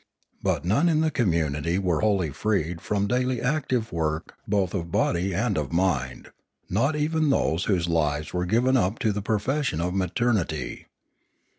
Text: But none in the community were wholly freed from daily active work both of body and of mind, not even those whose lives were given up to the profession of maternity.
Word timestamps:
But 0.41 0.65
none 0.65 0.89
in 0.89 1.01
the 1.01 1.11
community 1.11 1.77
were 1.77 1.99
wholly 2.01 2.31
freed 2.31 2.81
from 2.81 3.05
daily 3.05 3.39
active 3.39 3.91
work 3.91 4.33
both 4.47 4.73
of 4.73 4.91
body 4.91 5.31
and 5.31 5.59
of 5.59 5.71
mind, 5.71 6.31
not 6.71 6.95
even 6.95 7.29
those 7.29 7.65
whose 7.65 7.87
lives 7.87 8.33
were 8.33 8.47
given 8.47 8.75
up 8.75 8.97
to 8.97 9.11
the 9.11 9.21
profession 9.21 9.79
of 9.79 9.93
maternity. 9.93 10.87